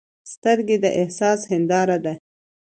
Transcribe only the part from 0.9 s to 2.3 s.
احساس هنداره ده